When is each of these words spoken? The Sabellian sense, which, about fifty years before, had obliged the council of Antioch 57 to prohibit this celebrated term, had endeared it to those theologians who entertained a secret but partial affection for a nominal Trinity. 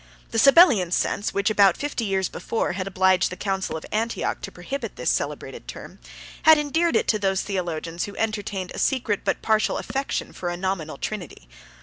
The 0.31 0.39
Sabellian 0.39 0.89
sense, 0.91 1.31
which, 1.31 1.51
about 1.51 1.77
fifty 1.77 2.05
years 2.05 2.27
before, 2.27 2.71
had 2.71 2.87
obliged 2.87 3.29
the 3.29 3.35
council 3.37 3.77
of 3.77 3.85
Antioch 3.91 4.37
57 4.37 4.41
to 4.45 4.51
prohibit 4.51 4.95
this 4.95 5.11
celebrated 5.11 5.67
term, 5.67 5.99
had 6.41 6.57
endeared 6.57 6.95
it 6.95 7.07
to 7.09 7.19
those 7.19 7.41
theologians 7.43 8.05
who 8.05 8.17
entertained 8.17 8.71
a 8.73 8.79
secret 8.79 9.21
but 9.23 9.43
partial 9.43 9.77
affection 9.77 10.33
for 10.33 10.49
a 10.49 10.57
nominal 10.57 10.97
Trinity. 10.97 11.47